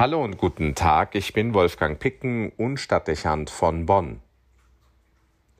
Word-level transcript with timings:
Hallo 0.00 0.24
und 0.24 0.38
guten 0.38 0.74
Tag, 0.74 1.14
ich 1.14 1.34
bin 1.34 1.52
Wolfgang 1.52 1.98
Picken 1.98 2.52
und 2.56 2.78
Stadtdechant 2.78 3.50
von 3.50 3.84
Bonn. 3.84 4.20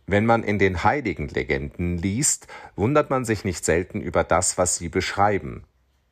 Wenn 0.06 0.24
man 0.24 0.44
in 0.44 0.58
den 0.58 0.82
heiligen 0.82 1.28
Legenden 1.28 1.98
liest, 1.98 2.46
wundert 2.74 3.10
man 3.10 3.26
sich 3.26 3.44
nicht 3.44 3.66
selten 3.66 4.00
über 4.00 4.24
das, 4.24 4.56
was 4.56 4.76
sie 4.76 4.88
beschreiben. 4.88 5.64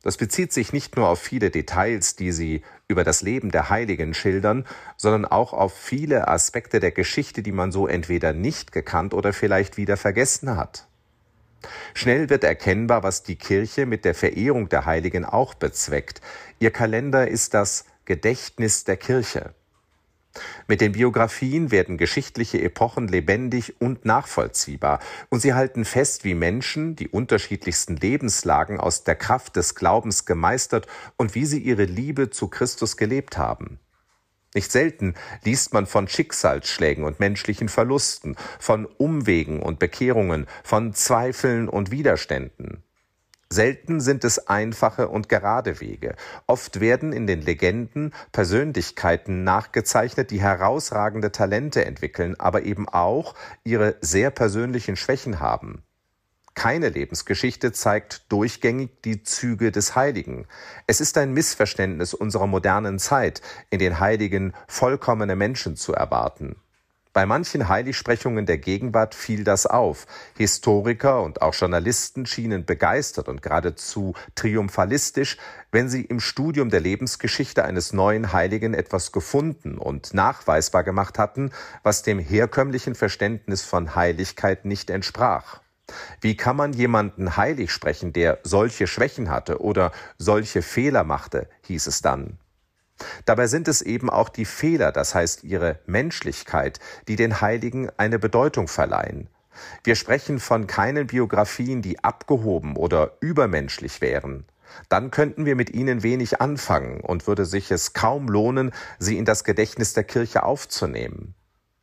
Das 0.03 0.17
bezieht 0.17 0.53
sich 0.53 0.73
nicht 0.73 0.95
nur 0.95 1.09
auf 1.09 1.19
viele 1.19 1.49
Details, 1.49 2.17
die 2.17 2.31
sie 2.31 2.61
über 2.87 3.03
das 3.03 3.23
Leben 3.23 3.49
der 3.49 3.71
Heiligen 3.71 4.13
schildern, 4.13 4.67
sondern 4.95 5.25
auch 5.25 5.51
auf 5.51 5.75
viele 5.75 6.27
Aspekte 6.27 6.79
der 6.79 6.91
Geschichte, 6.91 7.41
die 7.41 7.51
man 7.51 7.71
so 7.71 7.87
entweder 7.87 8.33
nicht 8.33 8.71
gekannt 8.71 9.15
oder 9.15 9.33
vielleicht 9.33 9.75
wieder 9.75 9.97
vergessen 9.97 10.55
hat. 10.55 10.87
Schnell 11.95 12.29
wird 12.29 12.43
erkennbar, 12.43 13.01
was 13.01 13.23
die 13.23 13.37
Kirche 13.37 13.87
mit 13.87 14.05
der 14.05 14.13
Verehrung 14.13 14.69
der 14.69 14.85
Heiligen 14.85 15.25
auch 15.25 15.55
bezweckt. 15.55 16.21
Ihr 16.59 16.69
Kalender 16.69 17.27
ist 17.27 17.55
das 17.55 17.85
Gedächtnis 18.09 18.85
der 18.85 18.97
Kirche. 18.97 19.53
Mit 20.67 20.81
den 20.81 20.93
Biografien 20.93 21.69
werden 21.69 21.95
geschichtliche 21.95 22.59
Epochen 22.59 23.07
lebendig 23.07 23.79
und 23.79 24.03
nachvollziehbar, 24.03 24.99
und 25.29 25.41
sie 25.41 25.53
halten 25.53 25.85
fest, 25.85 26.23
wie 26.23 26.33
Menschen 26.33 26.95
die 26.95 27.07
unterschiedlichsten 27.07 27.97
Lebenslagen 27.97 28.79
aus 28.79 29.03
der 29.03 29.15
Kraft 29.15 29.57
des 29.57 29.75
Glaubens 29.75 30.25
gemeistert 30.25 30.87
und 31.17 31.35
wie 31.35 31.45
sie 31.45 31.59
ihre 31.59 31.85
Liebe 31.85 32.31
zu 32.31 32.47
Christus 32.47 32.97
gelebt 32.97 33.37
haben. 33.37 33.79
Nicht 34.55 34.71
selten 34.71 35.13
liest 35.43 35.75
man 35.75 35.85
von 35.85 36.07
Schicksalsschlägen 36.07 37.03
und 37.03 37.19
menschlichen 37.19 37.69
Verlusten, 37.69 38.35
von 38.57 38.87
Umwegen 38.87 39.61
und 39.61 39.77
Bekehrungen, 39.77 40.47
von 40.63 40.95
Zweifeln 40.95 41.69
und 41.69 41.91
Widerständen. 41.91 42.81
Selten 43.51 43.99
sind 43.99 44.23
es 44.25 44.47
einfache 44.47 45.07
und 45.07 45.27
gerade 45.27 45.81
Wege. 45.81 46.15
Oft 46.45 46.79
werden 46.81 47.11
in 47.13 47.25
den 47.25 47.41
Legenden 47.41 48.13
Persönlichkeiten 48.31 49.43
nachgezeichnet, 49.43 50.29
die 50.29 50.39
herausragende 50.39 51.31
Talente 51.31 51.83
entwickeln, 51.83 52.39
aber 52.39 52.61
eben 52.63 52.87
auch 52.87 53.33
ihre 53.63 53.95
sehr 54.01 54.29
persönlichen 54.29 54.95
Schwächen 54.95 55.39
haben. 55.39 55.83
Keine 56.53 56.89
Lebensgeschichte 56.89 57.71
zeigt 57.71 58.31
durchgängig 58.31 59.01
die 59.03 59.23
Züge 59.23 59.71
des 59.71 59.95
Heiligen. 59.95 60.45
Es 60.85 61.01
ist 61.01 61.17
ein 61.17 61.33
Missverständnis 61.33 62.13
unserer 62.13 62.47
modernen 62.47 62.99
Zeit, 62.99 63.41
in 63.71 63.79
den 63.79 63.99
Heiligen 63.99 64.53
vollkommene 64.67 65.35
Menschen 65.35 65.75
zu 65.75 65.93
erwarten. 65.93 66.55
Bei 67.19 67.25
manchen 67.25 67.67
Heiligsprechungen 67.67 68.45
der 68.45 68.59
Gegenwart 68.59 69.13
fiel 69.13 69.43
das 69.43 69.65
auf. 69.65 70.07
Historiker 70.37 71.21
und 71.21 71.41
auch 71.41 71.53
Journalisten 71.53 72.25
schienen 72.25 72.63
begeistert 72.63 73.27
und 73.27 73.41
geradezu 73.41 74.13
triumphalistisch, 74.35 75.35
wenn 75.69 75.89
sie 75.89 76.05
im 76.05 76.21
Studium 76.21 76.69
der 76.69 76.79
Lebensgeschichte 76.79 77.65
eines 77.65 77.91
neuen 77.91 78.31
Heiligen 78.31 78.73
etwas 78.73 79.11
gefunden 79.11 79.77
und 79.77 80.13
nachweisbar 80.13 80.85
gemacht 80.85 81.19
hatten, 81.19 81.51
was 81.83 82.03
dem 82.03 82.19
herkömmlichen 82.19 82.95
Verständnis 82.95 83.63
von 83.63 83.95
Heiligkeit 83.95 84.63
nicht 84.63 84.89
entsprach. 84.89 85.59
Wie 86.21 86.37
kann 86.37 86.55
man 86.55 86.71
jemanden 86.71 87.35
heilig 87.35 87.73
sprechen, 87.73 88.13
der 88.13 88.39
solche 88.43 88.87
Schwächen 88.87 89.29
hatte 89.29 89.59
oder 89.59 89.91
solche 90.17 90.61
Fehler 90.61 91.03
machte, 91.03 91.49
hieß 91.63 91.87
es 91.87 92.01
dann. 92.01 92.39
Dabei 93.25 93.47
sind 93.47 93.67
es 93.67 93.81
eben 93.81 94.09
auch 94.09 94.29
die 94.29 94.45
Fehler, 94.45 94.91
das 94.91 95.15
heißt 95.15 95.43
ihre 95.43 95.79
Menschlichkeit, 95.85 96.79
die 97.07 97.15
den 97.15 97.41
Heiligen 97.41 97.89
eine 97.97 98.19
Bedeutung 98.19 98.67
verleihen. 98.67 99.27
Wir 99.83 99.95
sprechen 99.95 100.39
von 100.39 100.67
keinen 100.67 101.07
Biografien, 101.07 101.81
die 101.81 102.03
abgehoben 102.03 102.75
oder 102.75 103.17
übermenschlich 103.19 104.01
wären. 104.01 104.45
Dann 104.87 105.11
könnten 105.11 105.45
wir 105.45 105.55
mit 105.55 105.71
ihnen 105.71 106.03
wenig 106.03 106.41
anfangen 106.41 107.01
und 107.01 107.27
würde 107.27 107.45
sich 107.45 107.71
es 107.71 107.93
kaum 107.93 108.27
lohnen, 108.27 108.71
sie 108.99 109.17
in 109.17 109.25
das 109.25 109.43
Gedächtnis 109.43 109.93
der 109.93 110.03
Kirche 110.03 110.43
aufzunehmen. 110.43 111.33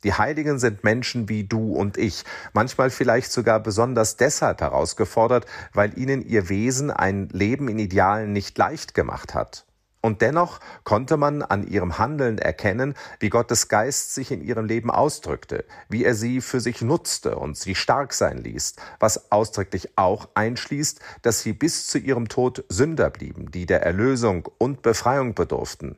Die 0.03 0.13
Heiligen 0.13 0.59
sind 0.59 0.83
Menschen 0.83 1.27
wie 1.27 1.43
du 1.43 1.73
und 1.73 1.97
ich, 1.97 2.23
manchmal 2.53 2.91
vielleicht 2.91 3.31
sogar 3.31 3.59
besonders 3.59 4.15
deshalb 4.15 4.61
herausgefordert, 4.61 5.45
weil 5.73 5.97
ihnen 5.97 6.21
ihr 6.21 6.49
Wesen 6.49 6.91
ein 6.91 7.29
Leben 7.29 7.67
in 7.67 7.79
Idealen 7.79 8.31
nicht 8.31 8.57
leicht 8.57 8.93
gemacht 8.93 9.33
hat. 9.33 9.65
Und 10.01 10.21
dennoch 10.21 10.59
konnte 10.83 11.17
man 11.17 11.41
an 11.41 11.67
ihrem 11.67 11.97
Handeln 11.97 12.37
erkennen, 12.37 12.93
wie 13.19 13.29
Gottes 13.29 13.67
Geist 13.67 14.13
sich 14.13 14.31
in 14.31 14.41
ihrem 14.41 14.65
Leben 14.65 14.91
ausdrückte, 14.91 15.65
wie 15.89 16.05
er 16.05 16.13
sie 16.13 16.41
für 16.41 16.59
sich 16.59 16.81
nutzte 16.81 17.35
und 17.35 17.57
sie 17.57 17.75
stark 17.75 18.13
sein 18.13 18.37
ließ, 18.37 18.75
was 18.99 19.31
ausdrücklich 19.31 19.97
auch 19.97 20.29
einschließt, 20.35 20.99
dass 21.23 21.41
sie 21.41 21.53
bis 21.53 21.87
zu 21.87 21.97
ihrem 21.97 22.27
Tod 22.29 22.63
Sünder 22.69 23.09
blieben, 23.09 23.51
die 23.51 23.65
der 23.65 23.83
Erlösung 23.83 24.47
und 24.57 24.81
Befreiung 24.81 25.33
bedurften. 25.33 25.97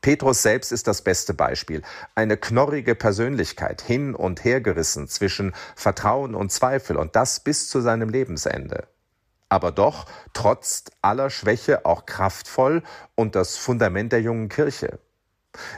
Petrus 0.00 0.42
selbst 0.42 0.72
ist 0.72 0.86
das 0.86 1.02
beste 1.02 1.34
Beispiel. 1.34 1.82
Eine 2.14 2.36
knorrige 2.36 2.94
Persönlichkeit, 2.94 3.82
hin 3.82 4.14
und 4.14 4.44
her 4.44 4.60
gerissen 4.60 5.08
zwischen 5.08 5.54
Vertrauen 5.74 6.34
und 6.34 6.52
Zweifel 6.52 6.96
und 6.96 7.16
das 7.16 7.40
bis 7.40 7.68
zu 7.68 7.80
seinem 7.80 8.08
Lebensende. 8.08 8.86
Aber 9.48 9.72
doch, 9.72 10.06
trotz 10.34 10.84
aller 11.00 11.30
Schwäche 11.30 11.86
auch 11.86 12.06
kraftvoll 12.06 12.82
und 13.14 13.34
das 13.34 13.56
Fundament 13.56 14.12
der 14.12 14.20
jungen 14.20 14.48
Kirche. 14.48 14.98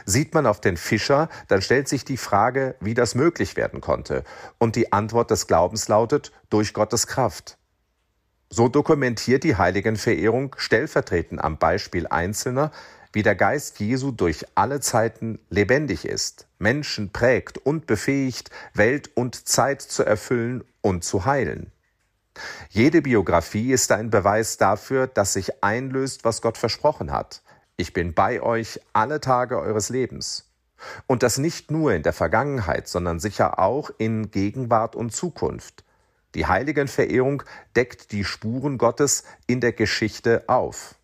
Sieht 0.05 0.33
man 0.33 0.45
auf 0.45 0.61
den 0.61 0.77
Fischer, 0.77 1.29
dann 1.47 1.61
stellt 1.61 1.87
sich 1.87 2.05
die 2.05 2.17
Frage, 2.17 2.75
wie 2.79 2.93
das 2.93 3.15
möglich 3.15 3.55
werden 3.55 3.81
konnte. 3.81 4.23
Und 4.57 4.75
die 4.75 4.91
Antwort 4.91 5.31
des 5.31 5.47
Glaubens 5.47 5.87
lautet, 5.87 6.31
durch 6.49 6.73
Gottes 6.73 7.07
Kraft. 7.07 7.57
So 8.49 8.67
dokumentiert 8.67 9.45
die 9.45 9.55
Heiligenverehrung 9.55 10.55
stellvertretend 10.57 11.41
am 11.41 11.57
Beispiel 11.57 12.05
Einzelner, 12.07 12.71
wie 13.13 13.23
der 13.23 13.35
Geist 13.35 13.79
Jesu 13.79 14.11
durch 14.11 14.45
alle 14.55 14.81
Zeiten 14.81 15.39
lebendig 15.49 16.05
ist, 16.05 16.47
Menschen 16.59 17.11
prägt 17.11 17.57
und 17.57 17.87
befähigt, 17.87 18.49
Welt 18.73 19.09
und 19.15 19.47
Zeit 19.47 19.81
zu 19.81 20.03
erfüllen 20.03 20.63
und 20.81 21.03
zu 21.03 21.25
heilen. 21.25 21.71
Jede 22.69 23.01
Biografie 23.01 23.71
ist 23.71 23.91
ein 23.91 24.09
Beweis 24.09 24.57
dafür, 24.57 25.07
dass 25.07 25.33
sich 25.33 25.63
einlöst, 25.63 26.23
was 26.23 26.41
Gott 26.41 26.57
versprochen 26.57 27.11
hat. 27.11 27.41
Ich 27.77 27.93
bin 27.93 28.13
bei 28.13 28.41
euch 28.41 28.79
alle 28.93 29.19
Tage 29.19 29.59
eures 29.59 29.89
Lebens. 29.89 30.47
Und 31.07 31.23
das 31.23 31.37
nicht 31.37 31.71
nur 31.71 31.93
in 31.93 32.03
der 32.03 32.13
Vergangenheit, 32.13 32.87
sondern 32.87 33.19
sicher 33.19 33.59
auch 33.59 33.91
in 33.97 34.31
Gegenwart 34.31 34.95
und 34.95 35.13
Zukunft. 35.13 35.83
Die 36.33 36.45
Heiligenverehrung 36.45 37.43
deckt 37.75 38.11
die 38.11 38.23
Spuren 38.23 38.77
Gottes 38.77 39.23
in 39.47 39.59
der 39.59 39.73
Geschichte 39.73 40.43
auf. 40.47 40.95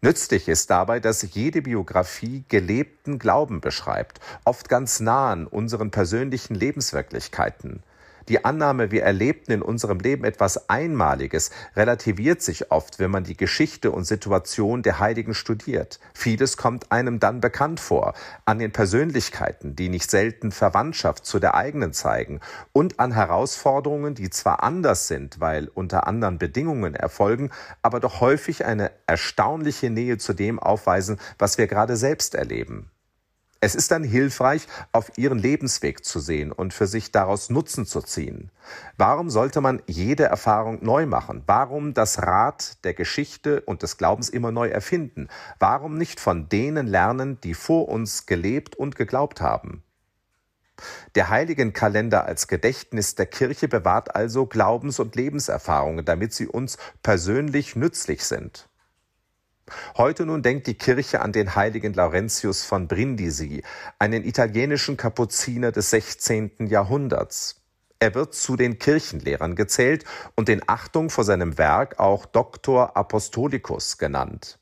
Nützlich 0.00 0.48
ist 0.48 0.70
dabei, 0.70 0.98
dass 0.98 1.34
jede 1.34 1.62
Biografie 1.62 2.44
gelebten 2.48 3.18
Glauben 3.18 3.60
beschreibt, 3.60 4.20
oft 4.44 4.68
ganz 4.68 4.98
nah 4.98 5.30
an 5.30 5.46
unseren 5.46 5.90
persönlichen 5.90 6.54
Lebenswirklichkeiten. 6.54 7.82
Die 8.28 8.44
Annahme, 8.44 8.90
wir 8.90 9.02
erlebten 9.02 9.52
in 9.52 9.62
unserem 9.62 9.98
Leben 9.98 10.24
etwas 10.24 10.68
Einmaliges, 10.68 11.50
relativiert 11.74 12.42
sich 12.42 12.70
oft, 12.70 12.98
wenn 12.98 13.10
man 13.10 13.24
die 13.24 13.36
Geschichte 13.36 13.90
und 13.90 14.04
Situation 14.04 14.82
der 14.82 15.00
Heiligen 15.00 15.34
studiert. 15.34 15.98
Vieles 16.14 16.56
kommt 16.56 16.92
einem 16.92 17.20
dann 17.20 17.40
bekannt 17.40 17.80
vor, 17.80 18.14
an 18.44 18.58
den 18.58 18.72
Persönlichkeiten, 18.72 19.74
die 19.74 19.88
nicht 19.88 20.10
selten 20.10 20.52
Verwandtschaft 20.52 21.26
zu 21.26 21.38
der 21.38 21.54
eigenen 21.54 21.92
zeigen, 21.92 22.40
und 22.72 23.00
an 23.00 23.12
Herausforderungen, 23.12 24.14
die 24.14 24.30
zwar 24.30 24.62
anders 24.62 25.08
sind, 25.08 25.40
weil 25.40 25.68
unter 25.68 26.06
anderen 26.06 26.38
Bedingungen 26.38 26.94
erfolgen, 26.94 27.50
aber 27.82 28.00
doch 28.00 28.20
häufig 28.20 28.64
eine 28.64 28.90
erstaunliche 29.06 29.90
Nähe 29.90 30.18
zu 30.18 30.32
dem 30.32 30.58
aufweisen, 30.58 31.18
was 31.38 31.58
wir 31.58 31.66
gerade 31.66 31.96
selbst 31.96 32.34
erleben. 32.34 32.90
Es 33.64 33.76
ist 33.76 33.92
dann 33.92 34.02
hilfreich, 34.02 34.66
auf 34.90 35.16
ihren 35.16 35.38
Lebensweg 35.38 36.04
zu 36.04 36.18
sehen 36.18 36.50
und 36.50 36.74
für 36.74 36.88
sich 36.88 37.12
daraus 37.12 37.48
Nutzen 37.48 37.86
zu 37.86 38.02
ziehen. 38.02 38.50
Warum 38.98 39.30
sollte 39.30 39.60
man 39.60 39.80
jede 39.86 40.24
Erfahrung 40.24 40.84
neu 40.84 41.06
machen? 41.06 41.44
Warum 41.46 41.94
das 41.94 42.20
Rad 42.20 42.82
der 42.82 42.92
Geschichte 42.92 43.60
und 43.60 43.84
des 43.84 43.98
Glaubens 43.98 44.30
immer 44.30 44.50
neu 44.50 44.66
erfinden? 44.66 45.28
Warum 45.60 45.96
nicht 45.96 46.18
von 46.18 46.48
denen 46.48 46.88
lernen, 46.88 47.40
die 47.42 47.54
vor 47.54 47.88
uns 47.88 48.26
gelebt 48.26 48.74
und 48.74 48.96
geglaubt 48.96 49.40
haben? 49.40 49.84
Der 51.14 51.28
Heiligenkalender 51.28 52.24
als 52.24 52.48
Gedächtnis 52.48 53.14
der 53.14 53.26
Kirche 53.26 53.68
bewahrt 53.68 54.16
also 54.16 54.46
Glaubens- 54.46 54.98
und 54.98 55.14
Lebenserfahrungen, 55.14 56.04
damit 56.04 56.34
sie 56.34 56.48
uns 56.48 56.78
persönlich 57.04 57.76
nützlich 57.76 58.24
sind. 58.24 58.68
Heute 59.96 60.26
nun 60.26 60.42
denkt 60.42 60.66
die 60.66 60.74
Kirche 60.74 61.20
an 61.20 61.32
den 61.32 61.54
heiligen 61.54 61.94
Laurentius 61.94 62.64
von 62.64 62.88
Brindisi, 62.88 63.62
einen 63.98 64.24
italienischen 64.24 64.96
Kapuziner 64.96 65.72
des 65.72 65.90
16. 65.90 66.66
Jahrhunderts. 66.66 67.62
Er 67.98 68.14
wird 68.14 68.34
zu 68.34 68.56
den 68.56 68.78
Kirchenlehrern 68.78 69.54
gezählt 69.54 70.04
und 70.34 70.48
in 70.48 70.62
Achtung 70.66 71.08
vor 71.08 71.24
seinem 71.24 71.56
Werk 71.56 72.00
auch 72.00 72.26
Doctor 72.26 72.96
Apostolicus 72.96 73.96
genannt. 73.96 74.58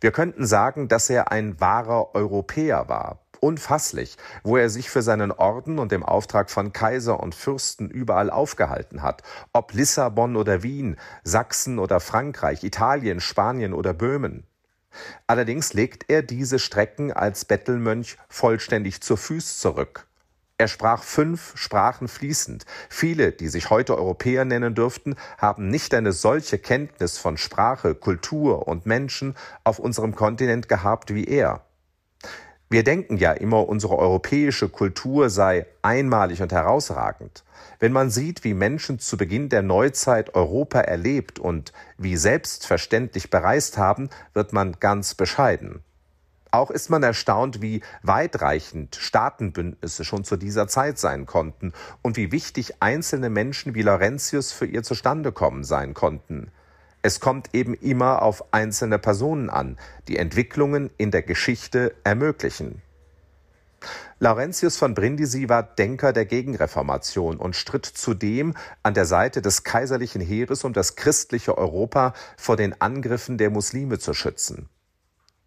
Wir 0.00 0.12
könnten 0.12 0.46
sagen, 0.46 0.88
dass 0.88 1.10
er 1.10 1.32
ein 1.32 1.60
wahrer 1.60 2.14
Europäer 2.14 2.88
war. 2.88 3.20
Unfasslich, 3.40 4.16
wo 4.42 4.56
er 4.56 4.70
sich 4.70 4.90
für 4.90 5.02
seinen 5.02 5.32
Orden 5.32 5.78
und 5.78 5.92
im 5.92 6.02
Auftrag 6.02 6.50
von 6.50 6.72
Kaiser 6.72 7.20
und 7.20 7.34
Fürsten 7.34 7.88
überall 7.90 8.30
aufgehalten 8.30 9.02
hat, 9.02 9.22
ob 9.52 9.72
Lissabon 9.72 10.36
oder 10.36 10.62
Wien, 10.62 10.96
Sachsen 11.24 11.78
oder 11.78 12.00
Frankreich, 12.00 12.64
Italien, 12.64 13.20
Spanien 13.20 13.72
oder 13.72 13.94
Böhmen. 13.94 14.46
Allerdings 15.26 15.72
legt 15.72 16.06
er 16.08 16.22
diese 16.22 16.58
Strecken 16.58 17.12
als 17.12 17.44
Bettelmönch 17.44 18.16
vollständig 18.28 19.00
zu 19.02 19.16
Füß 19.16 19.60
zurück. 19.60 20.08
Er 20.60 20.66
sprach 20.66 21.04
fünf 21.04 21.56
Sprachen 21.56 22.08
fließend. 22.08 22.64
Viele, 22.88 23.30
die 23.30 23.46
sich 23.46 23.70
heute 23.70 23.96
Europäer 23.96 24.44
nennen 24.44 24.74
dürften, 24.74 25.14
haben 25.38 25.68
nicht 25.68 25.94
eine 25.94 26.10
solche 26.12 26.58
Kenntnis 26.58 27.16
von 27.16 27.36
Sprache, 27.36 27.94
Kultur 27.94 28.66
und 28.66 28.84
Menschen 28.84 29.36
auf 29.62 29.78
unserem 29.78 30.16
Kontinent 30.16 30.68
gehabt 30.68 31.14
wie 31.14 31.26
er. 31.26 31.67
Wir 32.70 32.84
denken 32.84 33.16
ja 33.16 33.32
immer, 33.32 33.66
unsere 33.66 33.96
europäische 33.96 34.68
Kultur 34.68 35.30
sei 35.30 35.66
einmalig 35.80 36.42
und 36.42 36.52
herausragend. 36.52 37.42
Wenn 37.80 37.92
man 37.92 38.10
sieht, 38.10 38.44
wie 38.44 38.52
Menschen 38.52 38.98
zu 38.98 39.16
Beginn 39.16 39.48
der 39.48 39.62
Neuzeit 39.62 40.34
Europa 40.34 40.80
erlebt 40.80 41.38
und 41.38 41.72
wie 41.96 42.16
selbstverständlich 42.16 43.30
bereist 43.30 43.78
haben, 43.78 44.10
wird 44.34 44.52
man 44.52 44.76
ganz 44.80 45.14
bescheiden. 45.14 45.82
Auch 46.50 46.70
ist 46.70 46.90
man 46.90 47.02
erstaunt, 47.02 47.62
wie 47.62 47.82
weitreichend 48.02 48.96
Staatenbündnisse 48.96 50.04
schon 50.04 50.24
zu 50.24 50.36
dieser 50.36 50.68
Zeit 50.68 50.98
sein 50.98 51.24
konnten 51.24 51.72
und 52.02 52.16
wie 52.16 52.32
wichtig 52.32 52.82
einzelne 52.82 53.30
Menschen 53.30 53.74
wie 53.74 53.82
Laurentius 53.82 54.52
für 54.52 54.66
ihr 54.66 54.82
Zustandekommen 54.82 55.64
sein 55.64 55.94
konnten. 55.94 56.50
Es 57.02 57.20
kommt 57.20 57.54
eben 57.54 57.74
immer 57.74 58.22
auf 58.22 58.52
einzelne 58.52 58.98
Personen 58.98 59.50
an, 59.50 59.78
die 60.08 60.16
Entwicklungen 60.16 60.90
in 60.96 61.10
der 61.10 61.22
Geschichte 61.22 61.94
ermöglichen. 62.04 62.82
Laurentius 64.18 64.76
von 64.76 64.94
Brindisi 64.94 65.48
war 65.48 65.62
Denker 65.62 66.12
der 66.12 66.26
Gegenreformation 66.26 67.36
und 67.36 67.54
stritt 67.54 67.86
zudem 67.86 68.54
an 68.82 68.94
der 68.94 69.04
Seite 69.04 69.40
des 69.40 69.62
kaiserlichen 69.62 70.20
Heeres, 70.20 70.64
um 70.64 70.72
das 70.72 70.96
christliche 70.96 71.56
Europa 71.56 72.14
vor 72.36 72.56
den 72.56 72.80
Angriffen 72.80 73.38
der 73.38 73.50
Muslime 73.50 74.00
zu 74.00 74.14
schützen. 74.14 74.68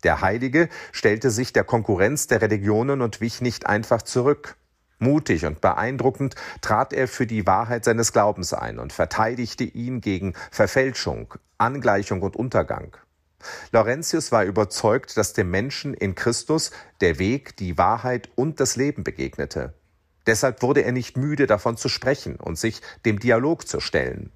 Der 0.04 0.22
Heilige 0.22 0.70
stellte 0.94 1.30
sich 1.32 1.52
der 1.52 1.66
Konkurrenz 1.66 2.28
der 2.28 2.42
Religionen 2.42 3.02
und 3.02 3.20
wich 3.20 3.42
nicht 3.42 3.68
einfach 3.68 4.02
zurück. 4.02 4.56
Mutig 5.02 5.46
und 5.46 5.62
beeindruckend 5.62 6.36
trat 6.62 6.94
er 6.94 7.08
für 7.08 7.26
die 7.26 7.48
Wahrheit 7.48 7.84
seines 7.86 8.14
Glaubens 8.14 8.54
ein 8.54 8.80
und 8.80 8.94
verteidigte 8.94 9.64
ihn 9.64 10.00
gegen 10.00 10.34
Verfälschung, 10.52 11.34
Angleichung 11.58 12.22
und 12.22 12.36
Untergang. 12.36 12.96
Laurentius 13.72 14.32
war 14.32 14.44
überzeugt, 14.44 15.18
dass 15.18 15.34
dem 15.34 15.50
Menschen 15.50 15.94
in 15.96 16.14
Christus 16.14 16.72
der 17.02 17.18
Weg, 17.18 17.58
die 17.58 17.78
Wahrheit 17.78 18.30
und 18.36 18.60
das 18.60 18.76
Leben 18.76 19.04
begegnete. 19.04 19.74
Deshalb 20.28 20.62
wurde 20.62 20.84
er 20.84 20.92
nicht 20.92 21.18
müde 21.18 21.48
davon 21.48 21.78
zu 21.78 21.90
sprechen 21.90 22.36
und 22.36 22.60
sich 22.60 22.82
dem 23.06 23.20
Dialog 23.20 23.68
zu 23.68 23.80
stellen. 23.80 24.32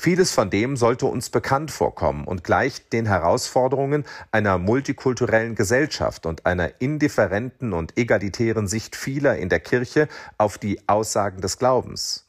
Vieles 0.00 0.30
von 0.30 0.48
dem 0.48 0.76
sollte 0.76 1.06
uns 1.06 1.28
bekannt 1.28 1.72
vorkommen 1.72 2.24
und 2.24 2.44
gleicht 2.44 2.92
den 2.92 3.06
Herausforderungen 3.06 4.04
einer 4.30 4.56
multikulturellen 4.56 5.56
Gesellschaft 5.56 6.24
und 6.24 6.46
einer 6.46 6.80
indifferenten 6.80 7.72
und 7.72 7.98
egalitären 7.98 8.68
Sicht 8.68 8.94
vieler 8.94 9.38
in 9.38 9.48
der 9.48 9.58
Kirche 9.58 10.06
auf 10.36 10.56
die 10.56 10.88
Aussagen 10.88 11.40
des 11.40 11.58
Glaubens. 11.58 12.28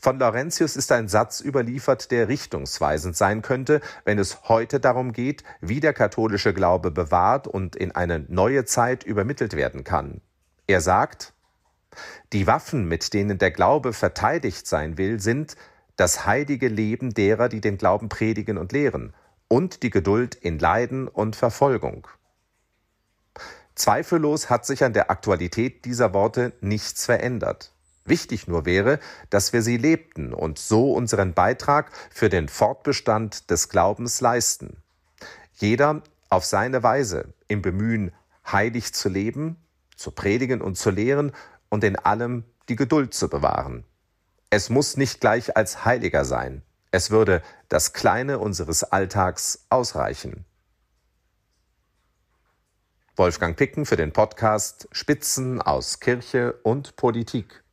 Von 0.00 0.18
Laurentius 0.18 0.74
ist 0.74 0.90
ein 0.90 1.06
Satz 1.06 1.40
überliefert, 1.40 2.10
der 2.10 2.26
richtungsweisend 2.26 3.16
sein 3.16 3.42
könnte, 3.42 3.80
wenn 4.04 4.18
es 4.18 4.48
heute 4.48 4.80
darum 4.80 5.12
geht, 5.12 5.44
wie 5.60 5.78
der 5.78 5.92
katholische 5.92 6.52
Glaube 6.52 6.90
bewahrt 6.90 7.46
und 7.46 7.76
in 7.76 7.92
eine 7.92 8.24
neue 8.26 8.64
Zeit 8.64 9.04
übermittelt 9.04 9.54
werden 9.54 9.84
kann. 9.84 10.20
Er 10.66 10.80
sagt, 10.80 11.32
die 12.32 12.48
Waffen, 12.48 12.88
mit 12.88 13.14
denen 13.14 13.38
der 13.38 13.52
Glaube 13.52 13.92
verteidigt 13.92 14.66
sein 14.66 14.98
will, 14.98 15.20
sind 15.20 15.54
das 16.02 16.26
heilige 16.26 16.66
Leben 16.66 17.14
derer, 17.14 17.48
die 17.48 17.60
den 17.60 17.78
Glauben 17.78 18.08
predigen 18.08 18.58
und 18.58 18.72
lehren, 18.72 19.14
und 19.46 19.84
die 19.84 19.90
Geduld 19.90 20.34
in 20.34 20.58
Leiden 20.58 21.06
und 21.06 21.36
Verfolgung. 21.36 22.08
Zweifellos 23.76 24.50
hat 24.50 24.66
sich 24.66 24.82
an 24.82 24.94
der 24.94 25.12
Aktualität 25.12 25.84
dieser 25.84 26.12
Worte 26.12 26.54
nichts 26.60 27.06
verändert. 27.06 27.70
Wichtig 28.04 28.48
nur 28.48 28.66
wäre, 28.66 28.98
dass 29.30 29.52
wir 29.52 29.62
sie 29.62 29.76
lebten 29.76 30.34
und 30.34 30.58
so 30.58 30.92
unseren 30.92 31.34
Beitrag 31.34 31.92
für 32.10 32.28
den 32.28 32.48
Fortbestand 32.48 33.48
des 33.48 33.68
Glaubens 33.68 34.20
leisten. 34.20 34.78
Jeder 35.54 36.02
auf 36.30 36.44
seine 36.44 36.82
Weise 36.82 37.32
im 37.46 37.62
Bemühen, 37.62 38.10
heilig 38.44 38.92
zu 38.92 39.08
leben, 39.08 39.56
zu 39.94 40.10
predigen 40.10 40.62
und 40.62 40.76
zu 40.76 40.90
lehren 40.90 41.30
und 41.68 41.84
in 41.84 41.94
allem 41.94 42.42
die 42.68 42.74
Geduld 42.74 43.14
zu 43.14 43.28
bewahren. 43.28 43.84
Es 44.54 44.68
muss 44.68 44.98
nicht 44.98 45.18
gleich 45.22 45.56
als 45.56 45.86
Heiliger 45.86 46.26
sein. 46.26 46.60
Es 46.90 47.10
würde 47.10 47.40
das 47.70 47.94
Kleine 47.94 48.38
unseres 48.38 48.84
Alltags 48.84 49.64
ausreichen. 49.70 50.44
Wolfgang 53.16 53.56
Picken 53.56 53.86
für 53.86 53.96
den 53.96 54.12
Podcast 54.12 54.88
Spitzen 54.92 55.62
aus 55.62 56.00
Kirche 56.00 56.52
und 56.64 56.96
Politik. 56.96 57.64